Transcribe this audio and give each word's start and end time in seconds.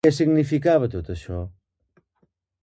Què 0.05 0.11
significava 0.19 0.89
tot 0.95 1.11
això? 1.17 1.43